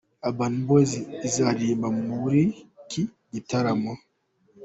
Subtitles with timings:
[0.27, 0.91] Urban boys
[1.27, 1.87] izaririmba
[2.21, 2.41] muri
[2.81, 3.01] iki
[3.33, 3.91] gitaramo.